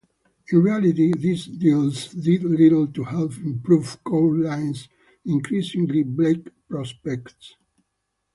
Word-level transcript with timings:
In 0.51 0.63
reality, 0.63 1.13
these 1.15 1.45
deals 1.45 2.07
did 2.07 2.41
little 2.43 2.87
to 2.87 3.03
help 3.03 3.33
improve 3.37 4.03
Court 4.03 4.39
Line's 4.39 4.89
increasingly 5.25 6.01
bleak 6.01 6.47
prospects. 6.67 7.53